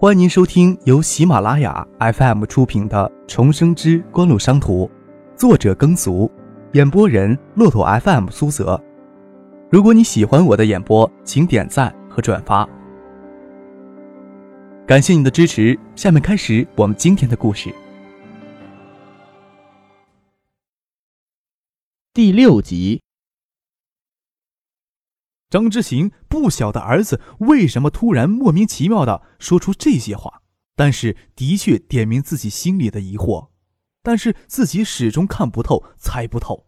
[0.00, 4.86] 欢迎您收听由喜马拉雅 FM 出品的《重生之官路商途》，
[5.36, 6.30] 作者耕俗，
[6.74, 8.80] 演播人骆驼 FM 苏泽。
[9.68, 12.64] 如果你喜欢我的演播，请点赞和转发，
[14.86, 15.76] 感谢你的支持。
[15.96, 17.74] 下面开始我们今天的故事。
[22.14, 23.02] 第六集。
[25.50, 30.42] 张之行不晓得儿子为什么突然莫名其妙的说出这些话，
[30.76, 33.48] 但是的确点明自己心里的疑惑，
[34.02, 36.66] 但是自己始终看不透、猜不透。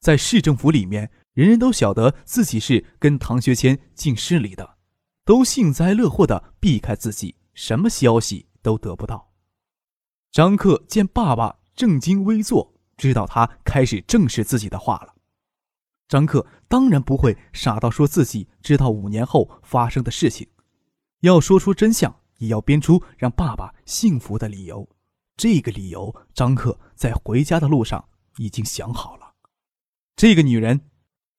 [0.00, 4.76] 在市政府里面，人人都晓得自己是跟唐学谦进市里的，
[5.24, 9.32] 都幸灾乐祸的避开自己，什么消息都得不到。
[10.32, 15.15] 张克见爸爸正襟危坐，知道他开始正视自己的话了。
[16.08, 20.48] 张克当然不会傻到说自己知道五年后发生的事情，
[21.20, 24.88] 要说出真相，也要编出让爸爸幸福的理由。
[25.36, 29.34] 这个理由，张克在回家的路上已经想好了。
[30.14, 30.80] 这个女人，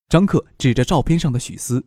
[0.10, 1.84] 张克指着照片上的许思，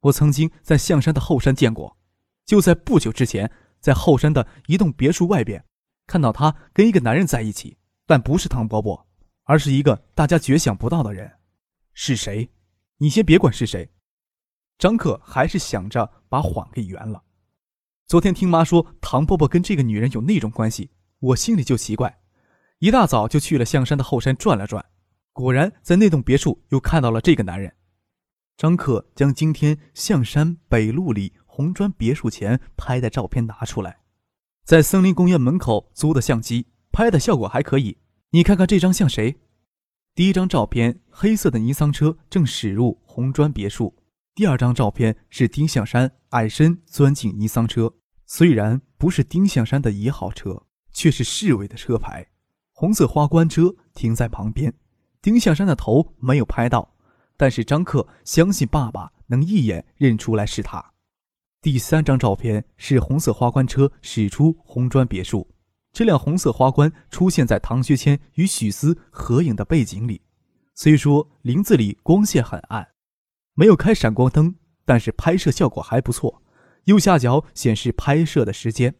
[0.00, 1.96] 我曾经在象山的后山见过，
[2.44, 5.64] 就在不久之前，在后山的一栋别墅外边，
[6.06, 9.06] 看到她跟一个男人在一起，但不是唐伯伯，
[9.44, 11.37] 而是一个大家绝想不到的人。
[12.00, 12.48] 是谁？
[12.98, 13.90] 你先别管是谁。
[14.78, 17.24] 张克还是想着把谎给圆了。
[18.06, 22.20] 昨天听妈说唐伯伯跟这个女人有那种关系，我心里就奇怪。
[22.78, 24.86] 一大早就去了象山的后山转了转，
[25.32, 27.74] 果然在那栋别墅又看到了这个男人。
[28.56, 34.02] 张克将今天象山北路里红砖别墅前拍的照片拿出来，
[34.64, 37.98] 在森林公园门口租的相机拍的效果还可以。
[38.30, 39.36] 你看看这张像谁？
[40.18, 43.94] 第一张照片，黑色的尼桑车正驶入红砖别墅。
[44.34, 47.94] 第二张照片是丁向山矮身钻进尼桑车，
[48.26, 52.26] 虽然不是丁向山的一号车，却是市委的车牌。
[52.72, 54.74] 红色花冠车停在旁边，
[55.22, 56.96] 丁向山的头没有拍到，
[57.36, 60.94] 但是张克相信爸爸能一眼认出来是他。
[61.62, 65.48] 第三张照片是红色花冠车驶出红砖别墅。
[65.98, 70.22] 这辆红色花冠出现在唐学谦与许思合影的背景里，
[70.76, 72.90] 虽说林子里光线很暗，
[73.54, 74.54] 没有开闪光灯，
[74.84, 76.40] 但是拍摄效果还不错。
[76.84, 78.94] 右下角显示拍摄的时间。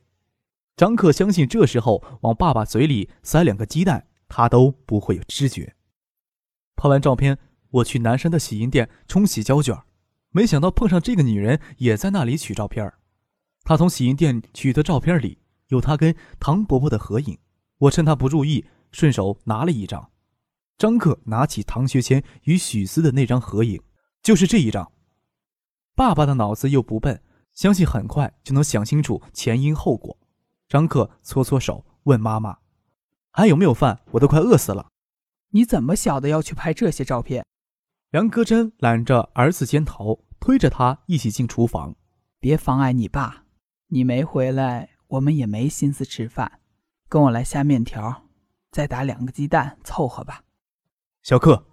[0.77, 5.77] 张克相信这时候往爸爸嘴里塞两个鸡蛋，他都不会有知觉。
[6.75, 7.39] 拍完照片，
[7.71, 9.81] 我去南山的洗印店冲洗胶卷，
[10.33, 12.93] 没想到碰上这个女人也在那里取照片。
[13.63, 15.39] 她从洗印店取的照片里。
[15.69, 17.39] 有他跟唐伯伯的合影，
[17.79, 20.11] 我趁他不注意，顺手拿了一张。
[20.77, 23.83] 张克拿起唐学谦与许思的那张合影，
[24.23, 24.93] 就是这一张。
[25.95, 30.17] 爸爸的脑子又不笨，相信很快就能想清楚前因后果。
[30.69, 32.59] 张克搓搓手，问妈妈
[33.33, 34.01] ：“还有没有饭？
[34.13, 34.87] 我都快饿死了。”
[35.51, 37.45] 你怎么晓得要去拍这些照片？
[38.11, 41.97] 梁戈真揽着儿子肩头，推着他一起进厨房。
[42.39, 43.45] 别妨碍你爸，
[43.89, 44.98] 你没回来。
[45.09, 46.61] 我们也没心思吃饭，
[47.09, 48.29] 跟我来下面条，
[48.71, 50.45] 再打两个鸡蛋凑合吧。
[51.23, 51.67] 小克，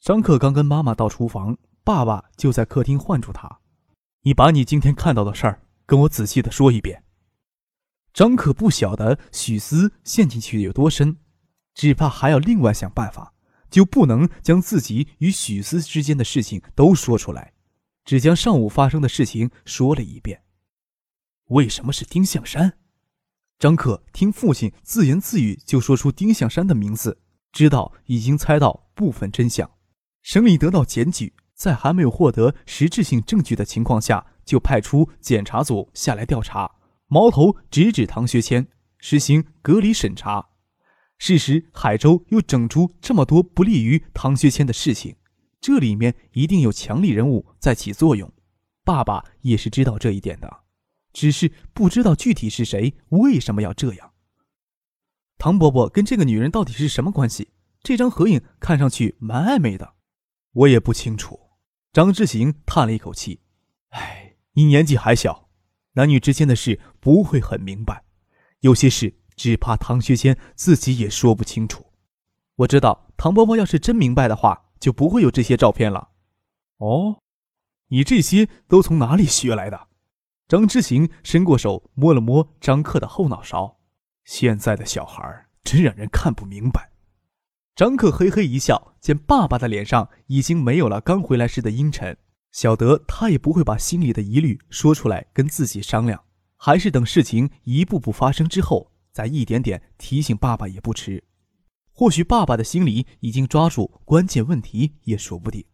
[0.00, 3.60] 张克刚跟妈妈到厨房，爸爸就在客厅唤住他
[4.22, 7.04] ：“你把你今天看到的事儿跟我仔细的说一遍。”
[8.12, 11.16] 张克不晓得许思陷进去有多深，
[11.74, 13.32] 只怕还要另外想办法，
[13.70, 17.54] 就不能将自己与许思之间的事情都说出来，
[18.04, 20.42] 只将上午发生的事情说了一遍。
[21.46, 22.74] 为什么是丁向山？
[23.58, 27.20] 张克听父亲自言自语就说出丁向山的名字，
[27.52, 29.70] 知道已经猜到部分真相。
[30.22, 36.76] 省里得到检举，在还没有获得实质性证据的情况下，就派出检查组下来调查，
[37.06, 38.66] 矛头直指唐学谦，
[38.98, 40.48] 实行隔离审查。
[41.18, 45.14] 事实海州又整出这么多不利于唐学谦的事情，
[45.60, 48.32] 这里面一定有强力人物在起作用。
[48.82, 50.61] 爸爸也是知道这一点的。
[51.12, 54.12] 只是不知道具体是谁，为什么要这样？
[55.38, 57.48] 唐伯伯跟这个女人到底是什么关系？
[57.82, 59.94] 这张合影看上去蛮暧昧的，
[60.52, 61.40] 我也不清楚。
[61.92, 63.40] 张志行叹了一口气
[63.90, 65.50] ：“哎，你年纪还小，
[65.94, 68.04] 男女之间的事不会很明白，
[68.60, 71.86] 有些事只怕唐学谦自己也说不清楚。
[72.54, 76.10] 我知道，唐伯伯要是真明白的话，就不会有这些照片了。
[76.78, 77.20] 哦，
[77.88, 79.88] 你这些都从哪里学来的？”
[80.52, 83.78] 张之行伸过手摸了摸张克的后脑勺，
[84.22, 86.90] 现在的小孩真让人看不明白。
[87.74, 92.18] 张克嘿嘿一笑，见爸爸的脸上已经没有了刚回来时的阴沉，
[92.50, 96.22] 晓得他也不会把心里的疑虑说出来跟自己商量，
[96.58, 101.24] 还是等事情一步步发生之后，再一点点提醒爸爸也不迟。
[101.94, 105.64] 或许爸爸的心里已经抓住关键问题，也说不定。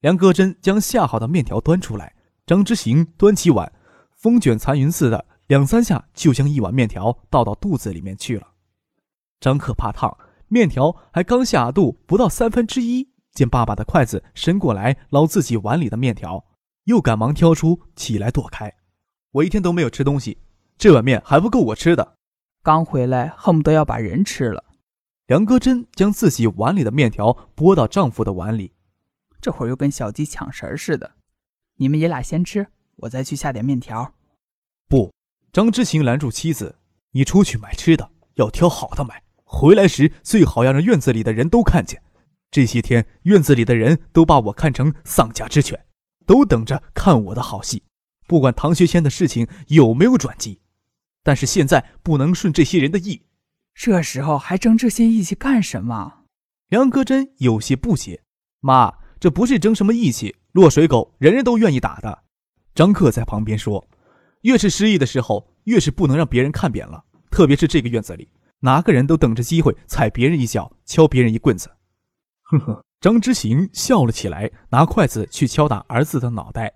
[0.00, 2.14] 梁戈真将下好的面条端出来，
[2.52, 3.72] 张之行端起碗，
[4.14, 8.46] 风卷残云似的两三下就将一碗面条倒到肚子里面去了。
[9.40, 10.18] 张克怕烫，
[10.48, 16.44] 面条还刚下肚不到三分之一，见爸爸的筷子伸过来捞自己碗里的面条，
[16.84, 18.70] 又赶忙挑出起来躲开。
[19.30, 20.36] 我一天都没有吃东西，
[20.76, 22.18] 这碗面还不够我吃的。
[22.62, 24.62] 刚回来，恨不得要把人吃了。
[25.26, 28.74] 梁歌真将自己碗里的面条拨到丈夫的碗里，
[29.40, 31.12] 这会儿又跟小鸡抢食似的。
[31.82, 34.14] 你们爷俩先吃，我再去下点面条。
[34.88, 35.12] 不，
[35.52, 36.76] 张之行拦住妻子
[37.10, 42.00] ：“你出去买吃的，要挑好的买，回来时最好要让院子里的人都看见。
[42.52, 45.84] 这些天，院子里的人都把我看成丧家之犬，
[46.24, 47.82] 都等着看我的好戏。”
[48.28, 50.60] 不管唐学谦的事情有没有转机，
[51.24, 53.22] 但是现在不能顺这些人的意。
[53.74, 56.26] 这时候还争这些义气干什么？
[56.68, 58.22] 梁戈真有些不解。
[58.60, 62.22] 妈，这不是争什么义气，落水狗人人都愿意打的。
[62.74, 63.86] 张克在旁边说
[64.42, 67.04] ：“越是失意的时候，越是不能让别人看扁了。
[67.30, 68.28] 特别是这个院子里，
[68.60, 71.70] 哪个人都等着机会踩别人一脚，敲别人一棍子。”
[72.44, 76.72] 呵呵，张之行笑了起来，拿筷子去敲打儿子的脑袋。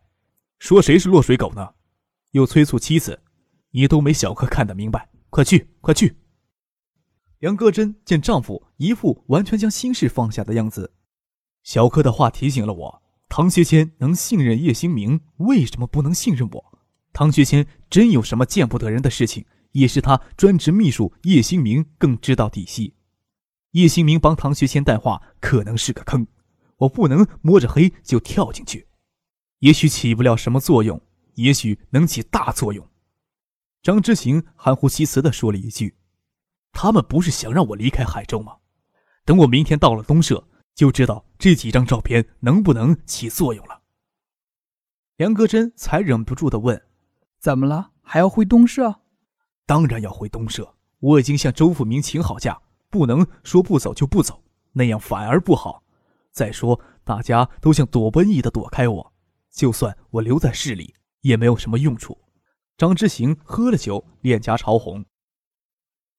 [0.59, 1.75] 说谁是落水狗呢？
[2.33, 3.23] 又催促妻子
[3.73, 6.17] ：“你都没小克看得明白，快去，快去！”
[7.41, 10.95] 杨戈真见丈夫一副完全将心事放下的样子，
[11.63, 16.79] 小柯的话提醒了我：唐学谦能信任叶兴明，为什么不能信任我？
[17.13, 22.95] 唐学谦真有什么见不得人的事情，也是他专职秘书叶兴明更知道底细。
[23.73, 26.27] 叶兴明帮唐学谦带话，可能是个坑，
[26.79, 28.87] 我不能摸着黑就跳进去。
[29.59, 31.01] 也许起不了什么作用，
[31.35, 32.89] 也许能起大作用。
[33.83, 35.97] 张之行含糊其辞地说了一句
[36.73, 38.57] ：“他们不是想让我离开海州吗？
[39.25, 43.83] 等我明天到了东社，就知道这几张照片能不能起作用了。”
[45.19, 46.81] 梁格真才忍不住的问
[47.41, 47.91] ：“怎么了？
[48.03, 49.01] 还要回东社
[49.67, 50.77] ？”“当然要回东社。
[51.01, 54.43] 我已经向周富明请好假，不能说不走就不走，
[54.73, 55.83] 那样反而不好。
[56.33, 59.13] 再说，大家都像躲瘟疫的躲开我。”
[59.51, 62.19] 就算我留在市里，也没有什么用处。
[62.77, 65.03] 张之行喝了酒，脸颊潮红。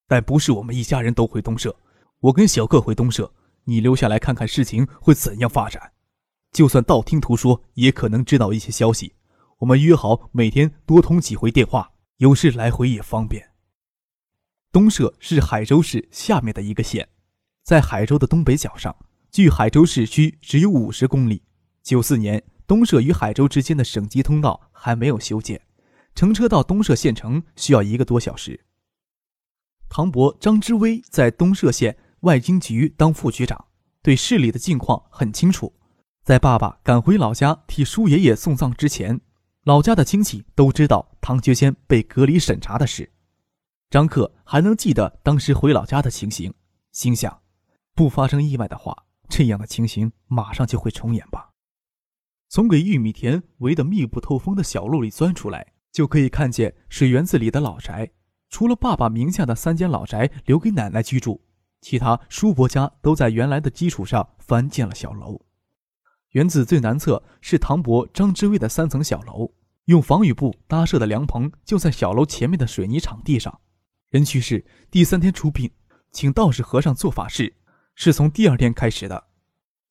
[0.08, 1.76] 但不是我们一家人都回东社，
[2.20, 3.32] 我跟小克回东社，
[3.68, 5.94] 你留下来看看事情会怎样发展。
[6.52, 9.14] 就算道听途说，也可能知道一些消息。
[9.60, 13.52] 我们约好每天多通几回电话，有事来回也方便。
[14.72, 17.08] 东社是海州市下面的一个县，
[17.64, 18.96] 在海州的东北角上，
[19.32, 21.44] 距海州市区只有五十公里。
[21.84, 22.44] 九四年。
[22.68, 25.62] 东社与海州之间的省级通道还没有修建，
[26.14, 28.60] 乘车到东社县城需要一个多小时。
[29.88, 33.68] 唐伯张之威在东社县外经局当副局长，
[34.02, 35.74] 对市里的境况很清楚。
[36.24, 39.22] 在爸爸赶回老家替叔爷爷送葬之前，
[39.64, 43.10] 老家的亲戚都知道唐学谦被隔离审查的事。
[43.90, 46.54] 张克还能记得当时回老家的情形，
[46.92, 47.42] 心想：
[47.96, 51.52] 不发生意外的话，这样的情形马上就会重演吧。
[52.50, 58.12] 从给玉米田围得密不透风的小路里钻出来，就可以看见水园子里的老宅。
[58.50, 61.42] 除了爸爸名下的三间老宅留给奶奶居住，
[61.82, 65.42] 其他叔伯家都在原来的基础上翻建了小楼。
[66.32, 69.54] 园子最南侧是唐伯张之威的三层小楼，
[69.86, 73.62] 用防雨布搭设的凉棚就在小楼前面的水泥场地上。
[74.10, 75.72] 人去世第三天出殡，
[76.12, 77.56] 请道士和尚做法事，
[77.96, 79.26] 是从第二天开始的。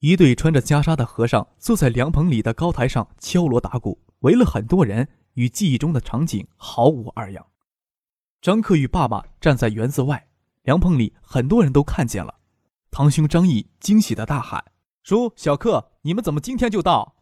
[0.01, 7.47] 一对穿着袈裟的和尚坐在凉棚里的高台上敲锣打鼓，围了很多人，与记忆中的场景毫无二样。
[8.43, 10.26] 张克与爸爸站在园子外，
[10.67, 12.35] 凉棚里很多人都看见了。
[12.91, 14.65] 堂兄张毅惊喜的大喊
[15.05, 17.17] ：“叔，小克，你们怎么今天就到？”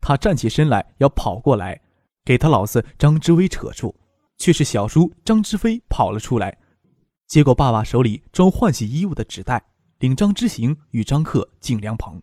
[0.00, 1.80] 他站起身来要跑过来，
[2.24, 3.94] 给他老子张之威扯住，
[4.38, 6.58] 却是小叔张之飞跑了出来，
[7.26, 9.64] 接过爸爸手里装换洗衣物的纸袋。
[9.98, 12.22] 领张之行与张克进凉棚。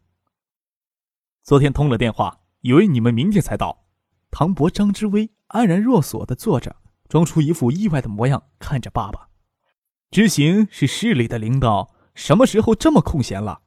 [1.44, 3.86] 昨天通了电话，以为你们明天才到。
[4.32, 6.74] 唐伯、张之威安然若锁的坐着，
[7.10, 9.28] 装出一副意外的模样，看着爸爸。
[10.16, 13.64] 知行是市里的领导，什么时候这么空闲了？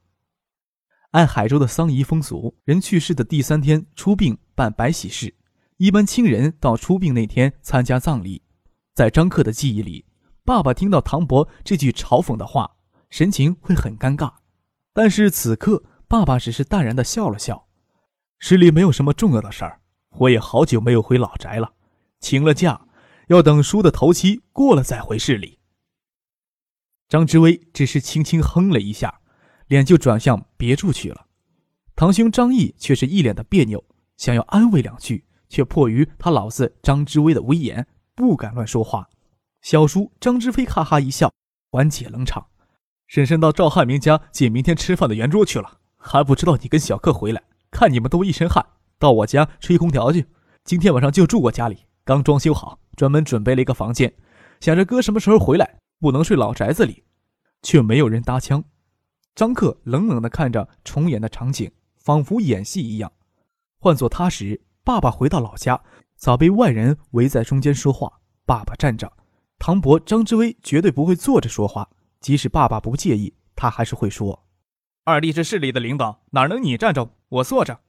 [1.11, 5.35] 按海州的丧仪风俗，人去世的第三天出殡办白喜事，
[5.77, 8.41] 一般亲人到出殡那天参加葬礼。
[8.95, 10.07] 在张克的记忆里，
[10.43, 12.77] 爸爸听到唐伯这句嘲讽的话。
[13.11, 14.33] 神情会很尴尬，
[14.95, 17.67] 但是此刻爸爸只是淡然的笑了笑。
[18.39, 21.75] 市里没有什么重要的事儿，我也好久没有回老宅了，
[22.21, 22.87] 请了假，
[23.27, 25.58] 要等叔的头七过了再回市里。
[27.09, 29.21] 张之威只是轻轻哼了一下，
[29.67, 31.27] 脸就转向别处去了。
[31.97, 33.83] 堂兄张毅却是一脸的别扭，
[34.17, 39.09] 想要安慰两句，却迫于他老子张之威的威严，不敢乱说话。
[39.63, 41.33] 小叔张之飞哈哈一笑，
[41.71, 42.47] 缓解冷场。
[43.07, 48.65] 婶婶到赵汉明家借明天吃饭的圆桌去了，还不知道你跟小克回来，看你们都一身汗，
[48.99, 50.27] 到我家吹空调去。
[50.63, 54.13] 今天晚上就住我家里，刚装修好，专门准备了一个房间。
[54.61, 57.05] 想着哥什么时候回来，不能睡老宅子里，
[57.63, 58.63] 却没有人搭腔。
[59.35, 63.13] 张克冷冷地看着重演的场景，仿佛演戏一样。
[63.79, 65.81] 换做他时，爸爸回到老家，
[66.17, 68.21] 早被外人围在中间说话。
[68.45, 69.13] 爸爸站着，
[69.59, 71.89] 唐伯张之威绝对不会坐着说话。
[72.21, 74.47] 即使爸爸不介意，他还是会说
[75.05, 77.81] ：“二弟是市里的领导，哪能你站着我坐着？”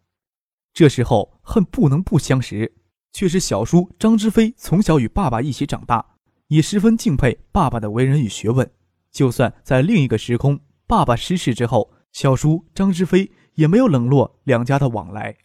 [0.71, 2.75] 这时候恨不能不相识，
[3.11, 6.08] 却是小叔张之飞从小与爸爸一起长大，
[6.49, 8.69] 也十分敬佩爸爸的为人与学问。
[9.11, 15.35] 就算在另一个时空，爸爸失事之后，小叔张之飞也没有冷落两家的往来。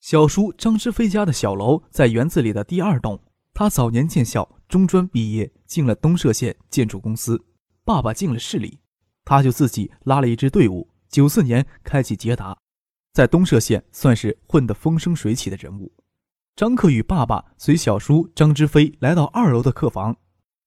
[0.00, 3.20] 小叔张之飞家的小楼在园子里的第二栋，
[3.54, 7.44] 他早年建校，中专毕业，进了东社县建筑公司。
[7.84, 8.80] 爸爸进了市里，
[9.24, 10.88] 他就自己拉了一支队伍。
[11.08, 12.56] 九四年开启捷达，
[13.12, 15.92] 在东社县算是混得风生水起的人物。
[16.56, 20.16] 张克与爸爸随小叔张之飞来到二楼的客房，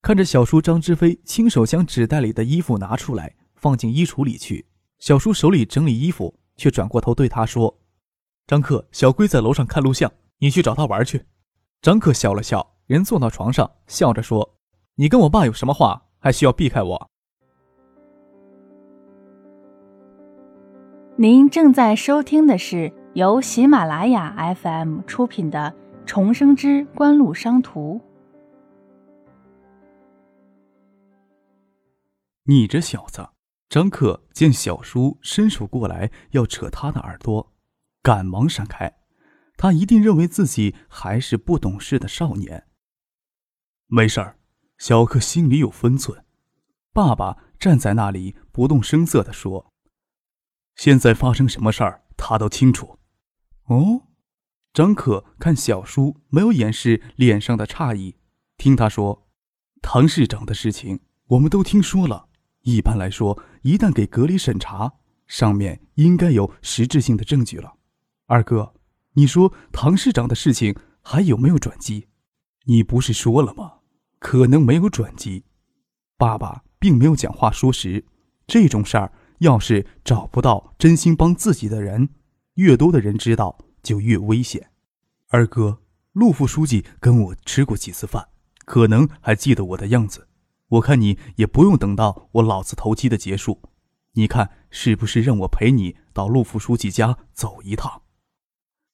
[0.06, 4.64] 看着小叔张之飞亲手将纸袋里的衣服拿出来放进衣橱里去。
[5.00, 7.76] 小叔手里整理衣服，却转过头对他说
[8.46, 10.08] ：“张克，小龟在楼上看录像，
[10.38, 11.24] 你去找他玩去。”
[11.82, 14.54] 张克笑了笑，人坐到床上，笑着说
[14.94, 17.10] ：“你跟我爸有什么话？”还需要避开我。
[21.16, 25.74] 您正在收听的是由喜马拉雅 FM 出品的
[26.06, 28.00] 《重生之官路商途》。
[32.48, 33.30] 你这小子！
[33.68, 37.52] 张克见小叔伸手过来要扯他的耳朵，
[38.02, 38.98] 赶忙闪开。
[39.56, 42.68] 他一定认为自己还是不懂事的少年。
[43.86, 44.38] 没事儿。
[44.78, 46.24] 小克心里有分寸，
[46.92, 49.72] 爸爸站在那里不动声色地说
[50.76, 52.98] ：“现在发生什么事儿，他都清楚。”
[53.68, 54.02] 哦，
[54.74, 58.18] 张克看小叔没有掩饰脸上的诧异，
[58.58, 59.26] 听他说
[59.80, 62.25] ：“唐市长的事情我们都听说了。
[62.66, 64.92] 一般来说，一旦给隔离审查，
[65.28, 67.72] 上面应该有实质性的证据了。
[68.26, 68.74] 二哥，
[69.12, 72.08] 你说唐市长的事情还有没有转机？
[72.64, 73.74] 你不是说了吗？”
[74.18, 75.44] 可能没有转机，
[76.16, 78.04] 爸爸并没有讲话说实。
[78.48, 82.08] 这种事儿要是找不到真心帮自己的人，
[82.54, 84.70] 越多的人知道就越危险。
[85.28, 85.78] 二哥，
[86.14, 88.26] 陆副书记跟我吃过几次饭，
[88.64, 90.26] 可能还记得我的样子。
[90.68, 93.62] 我看你也不用等到我老子投机的结束，
[94.12, 98.02] 你看是不是让我陪你到陆副书记家走一趟？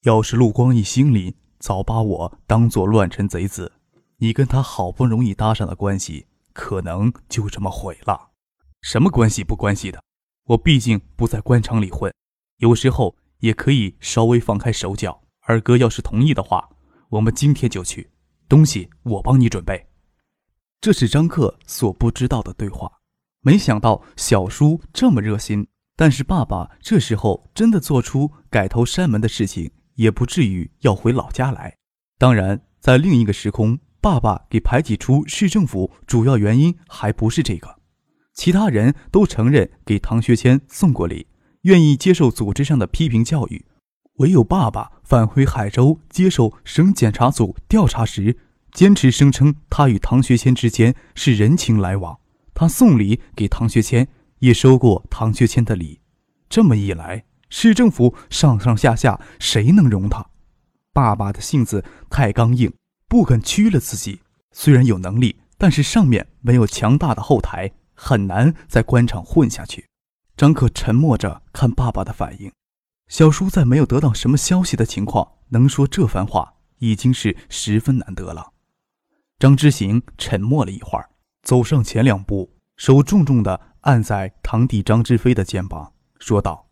[0.03, 3.71] 要是陆光义心里早把我当做乱臣贼子。
[4.17, 8.29] 你跟他好不容易搭上的关系，可能就这么毁了。
[8.81, 10.01] 什么关系不关系的？
[10.45, 12.13] 我毕竟不在官场里混，
[12.57, 15.23] 有时候也可以稍微放开手脚。
[15.41, 16.69] 二哥要是同意的话，
[17.09, 18.11] 我们今天就去。
[18.47, 19.87] 东西我帮你准备。
[20.83, 22.91] 这是张克所不知道的对话。
[23.39, 31.77] 没想到小叔这么热心，但是爸爸这时候真的做出改头山门的事情，也不至于要回老家来。
[32.17, 33.79] 当然，在另一个时空。
[34.01, 37.77] 爸爸给排挤出市政府，主要原因还不是这个。
[38.33, 41.27] 其他人都承认给唐学谦送过礼，
[41.61, 43.65] 愿意接受组织上的批评教育，
[44.15, 48.37] 唯有爸爸返回海州接受省检察组调查时，
[48.73, 52.19] 坚持声称他与唐学谦之间是人情来往，
[52.53, 54.07] 他送礼给唐学谦，
[54.39, 56.01] 也收过唐学谦的礼。
[56.49, 60.25] 这么一来，市政府上上下下谁能容他？
[60.91, 62.73] 爸爸的性子太刚硬。
[63.07, 69.85] 不肯屈了自己，虽然有能力，但是上面没有强大的后台，很难在官场混下去。
[70.35, 72.51] 张可沉默着看爸爸的反应。
[73.07, 78.52] 小叔在没有得到什么消息的情况，能说这番话，已经是十分难得了。
[79.39, 81.09] 张之行沉默了一会儿，
[81.41, 86.69] 走上前两步，手重重地按在堂弟张之飞的肩膀，说道：“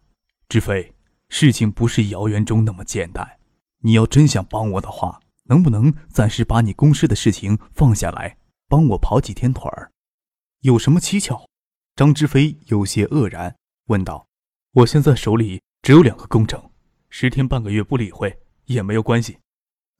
[0.49, 0.95] 之飞，
[1.29, 3.39] 事情不是谣言中那么简单。
[3.79, 8.37] 你要真想帮我的话。”能不能暂时把你公司的事情放下来，
[8.69, 9.91] 帮我跑几天腿儿？
[10.61, 11.45] 有什么蹊跷？
[11.93, 13.53] 张之飞有些愕然，
[13.87, 14.27] 问道
[14.71, 16.71] ：“我现在手里只有两个工程，
[17.09, 19.39] 十天半个月不理会也没有关系。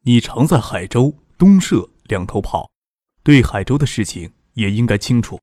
[0.03, 2.69] 你常在海州东社两头跑，
[3.23, 5.39] 对海州的事情也应该清楚。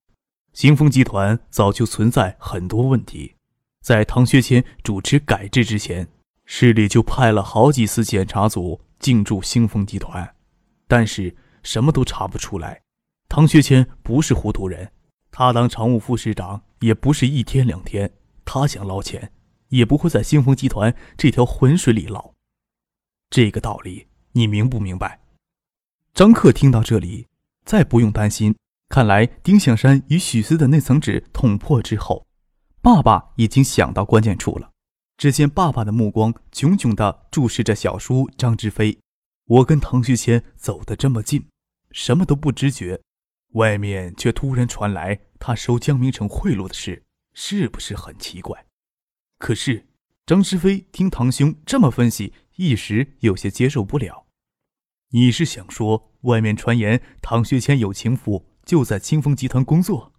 [0.52, 3.34] 兴丰集团早就存在很多问题，
[3.82, 6.06] 在唐学谦主持改制之前，
[6.44, 10.34] 市里就派了好几次检查组进驻兴丰集团，
[10.86, 12.82] 但是什么都查不出来。
[13.28, 14.90] 唐学谦不是糊涂人，
[15.30, 18.10] 他当常务副市长也不是一天两天，
[18.44, 19.32] 他想捞钱，
[19.68, 22.34] 也不会在兴丰集团这条浑水里捞。
[23.30, 25.20] 这个道理你明不明白？
[26.18, 27.28] 张克听到这里，
[27.64, 28.52] 再不用担心。
[28.88, 32.26] 看来丁向山与许思的那层纸捅破之后，
[32.82, 34.72] 爸爸已经想到关键处了。
[35.16, 38.98] 只见爸爸的目光炯炯地注视着小叔张之飞。
[39.46, 41.46] 我跟唐学谦走得这么近，
[41.92, 43.00] 什么都不知觉，
[43.52, 48.66] 外面却突然传来他收江明成贿赂的事，是不是很奇怪？
[49.38, 49.86] 可是
[50.26, 54.26] 张之飞听堂兄这么分析，一时有些接受不了。
[55.10, 58.46] 你是想说，外面传言唐学谦有情妇？
[58.66, 60.12] 就在清风集团工作，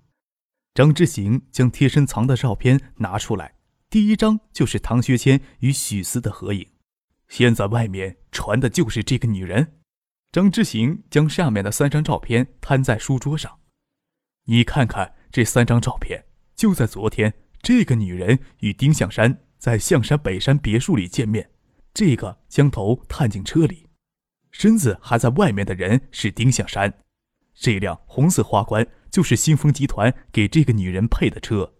[0.73, 3.53] 张之行将贴身藏的照片拿出来，
[3.91, 6.67] 第一张就是唐学谦与许思的合影。
[7.27, 9.75] 现在外面传的就是这个女人。
[10.31, 13.59] 张之行将下面的三张照片摊在书桌上，
[14.45, 17.31] 你看看这三张照片，就在昨天，
[17.61, 21.51] 这个女人与丁向山在象山北山别墅里见面，
[21.93, 23.88] 这个将头探进车里，
[24.59, 26.93] 身子还在外面的人是丁向山。
[27.53, 31.75] 这辆红色花冠就是新风集团给这个女人配的车，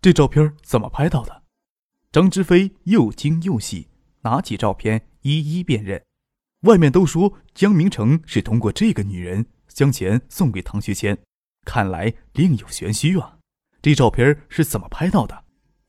[0.00, 1.42] 这照片怎么拍到的？
[2.12, 3.88] 张之飞又惊又喜，
[4.20, 6.00] 拿起照片一一辨认。
[6.60, 11.18] 外面都说江明成是通过这个女人将钱送给唐学谦，
[11.64, 13.38] 看来另有玄虚啊！
[13.82, 15.42] 这照片是怎么拍到的？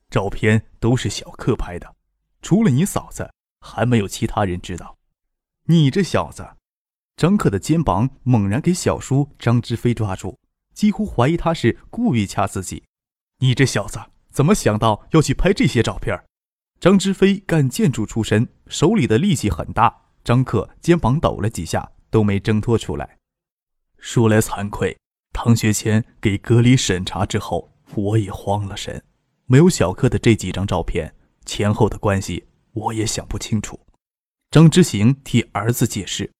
[0.10, 1.96] 照片都是小克拍的，
[2.42, 3.30] 除了你嫂子，
[3.60, 4.95] 还没有其他人知道。
[5.68, 6.48] 你这小子！
[7.18, 10.38] 张克的肩膀猛然给小叔张之飞抓住，
[10.76, 12.84] 几乎怀疑他是故意掐自己。
[13.40, 16.16] 你这小子怎么想到要去拍这些照片？
[16.80, 20.04] 张之飞干建筑出身，手里的力气很大。
[20.24, 23.18] 张克肩膀抖了几下，都没挣脱出来。
[23.98, 24.96] 说来惭愧，
[25.34, 29.04] 唐学谦给隔离审查之后，我也慌了神。
[29.48, 33.80] 没有小克的这几张照片，前后的关系我也想不清楚。
[34.56, 36.32] 张之行替儿子解释。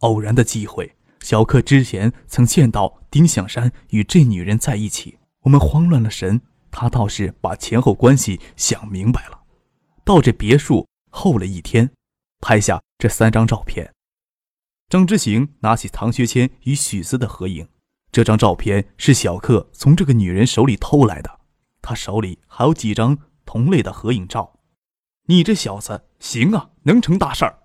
[0.00, 6.42] 偶然的机会，小克之前曾见到丁向山与这女人在一起，我们慌乱了神。
[6.70, 9.44] 他倒是把前后关系想明白了。
[10.04, 11.90] 到这别墅候了一天，
[12.42, 13.90] 拍下这三张照片。
[14.90, 17.66] 张之行拿起唐学谦与许思的合影，
[18.10, 21.40] 这张照片是小克从这个女人手里偷来的。
[21.80, 23.16] 他手里还有几张
[23.46, 24.51] 同类的合影照。
[25.32, 27.58] 你这小子行啊，能成大事儿。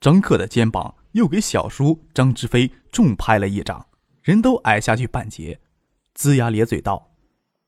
[0.00, 0.96] 张克的肩膀。
[1.12, 3.88] 又给小叔张之飞重拍了一掌，
[4.22, 5.58] 人都矮下去半截，
[6.14, 7.12] 龇牙咧嘴道：“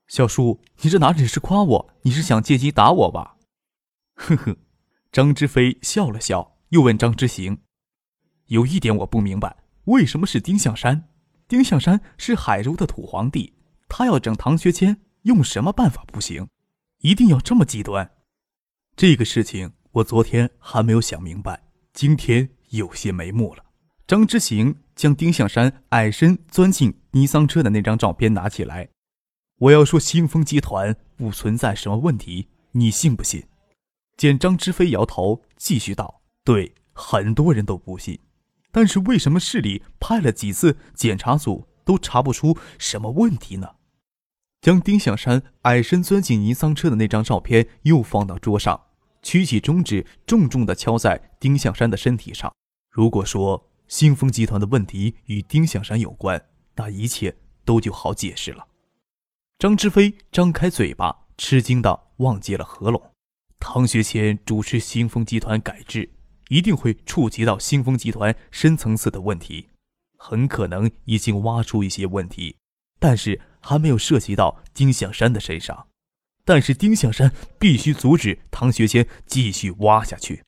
[0.06, 1.90] 小叔，你这哪里是夸我？
[2.02, 3.38] 你是想借机打我吧？”
[4.14, 4.54] 呵呵，
[5.10, 7.62] 张之飞笑了笑，又问张之行
[8.48, 11.08] ：“有一点我不明白，为什么是丁向山？
[11.48, 13.54] 丁向山是海州的土皇帝，
[13.88, 16.46] 他要整唐学谦，用什么办法不行？
[16.98, 18.12] 一定要这么极端？
[19.00, 21.62] 这个事情我昨天还没有想明白，
[21.94, 23.64] 今天。”有些眉目了。
[24.06, 28.90] 张之行将丁向山矮身钻进尼桑车的那张照片拿起来。
[29.56, 33.44] 我要说，兴丰集团不存在什么问题，你信不信？
[34.18, 38.18] 见张之飞摇头，继续道：“对，很多人都不信。
[38.70, 43.76] 但是为什么市里派了几次检查组都查不出什么问题呢？”
[44.60, 48.88] 将丁向山矮身钻进尼桑车的那张照片又放到桌上，
[49.22, 52.52] 曲起中指，重重地敲在丁向山的身体上。
[52.90, 56.42] 如果说兴丰集团的问题与丁向山有关，
[56.76, 58.66] 那一切都就好解释了。
[59.58, 63.12] 张之飞张开嘴巴，吃惊的忘记了合拢。
[63.58, 66.10] 唐学谦主持兴丰集团改制，
[66.48, 69.68] 一定会触及到兴丰集团深层次的问题，
[70.16, 72.56] 很可能已经挖出一些问题，
[72.98, 75.88] 但是还没有涉及到丁向山的身上。
[76.44, 80.42] 但是丁向山必须阻止唐学谦继续挖下去。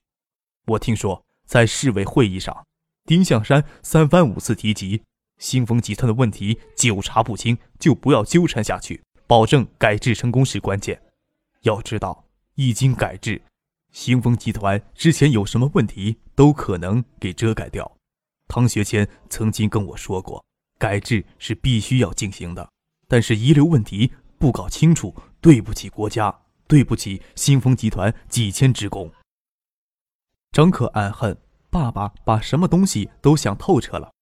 [0.67, 1.23] 我听说。
[1.45, 2.65] 在市委会议上，
[3.05, 5.03] 丁向山三番五次提及
[5.37, 10.99] 兴丰集团的问题，久查不清就不要纠缠下去，保证改制成功是关键。
[11.63, 12.25] 要知道，
[12.55, 13.41] 一经改制，
[13.91, 17.97] 兴丰集团之前有什么问题都可能给遮盖掉。
[18.47, 20.43] 唐学谦曾经跟我说过，
[20.79, 22.67] 改制是必须要进行的，
[23.07, 26.33] 但是遗留问题不搞清楚，对不起国家，
[26.67, 29.11] 对不起新丰集团几千职工。
[30.53, 31.37] 张可暗恨
[31.69, 34.13] 爸爸把什么东西都想透彻了。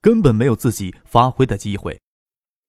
[0.00, 2.00] 根本没有自己发挥的机会。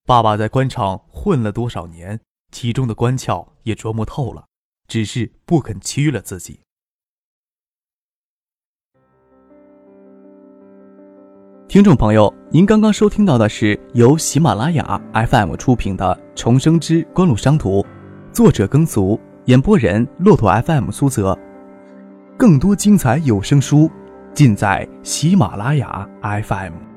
[0.06, 2.20] 爸爸在官场混了多少年，
[2.52, 4.48] 其中的官窍也琢磨透了，
[4.88, 6.62] 只是不肯屈了自己。
[11.74, 17.82] 听众朋友，您刚刚收听到的是由喜马拉雅 FM 出品的《重生之官路商途》，
[18.32, 21.36] 作者耕俗，演播人骆驼 FM 苏泽。
[22.38, 23.90] 更多精彩有声书，
[24.36, 26.93] 尽在喜马拉雅 FM。